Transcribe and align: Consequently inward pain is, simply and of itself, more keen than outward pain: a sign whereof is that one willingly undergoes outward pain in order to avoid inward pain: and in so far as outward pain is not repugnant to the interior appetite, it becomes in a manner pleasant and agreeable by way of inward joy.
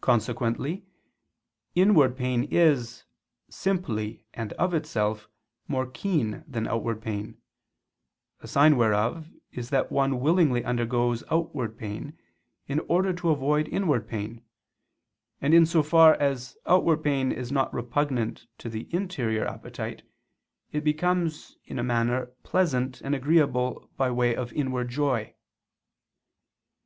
Consequently 0.00 0.86
inward 1.74 2.16
pain 2.16 2.44
is, 2.50 3.04
simply 3.50 4.24
and 4.32 4.54
of 4.54 4.72
itself, 4.72 5.28
more 5.68 5.84
keen 5.86 6.42
than 6.48 6.66
outward 6.66 7.02
pain: 7.02 7.36
a 8.40 8.48
sign 8.48 8.74
whereof 8.78 9.28
is 9.52 9.68
that 9.68 9.92
one 9.92 10.18
willingly 10.20 10.64
undergoes 10.64 11.22
outward 11.30 11.76
pain 11.76 12.16
in 12.68 12.80
order 12.88 13.12
to 13.12 13.28
avoid 13.28 13.68
inward 13.68 14.08
pain: 14.08 14.42
and 15.42 15.52
in 15.52 15.66
so 15.66 15.82
far 15.82 16.14
as 16.14 16.56
outward 16.64 17.02
pain 17.04 17.30
is 17.30 17.52
not 17.52 17.70
repugnant 17.74 18.46
to 18.56 18.70
the 18.70 18.88
interior 18.94 19.44
appetite, 19.46 20.04
it 20.72 20.82
becomes 20.82 21.58
in 21.66 21.78
a 21.78 21.84
manner 21.84 22.32
pleasant 22.44 23.02
and 23.02 23.14
agreeable 23.14 23.90
by 23.98 24.10
way 24.10 24.34
of 24.34 24.54
inward 24.54 24.88
joy. 24.88 25.34